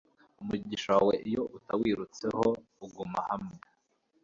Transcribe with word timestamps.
umugisha 0.41 0.87
wawe 0.95 1.13
iyo 1.29 1.43
utawi 1.57 1.89
rutseho 1.97 2.47
uguma 2.85 3.19
hamwe 3.29 3.55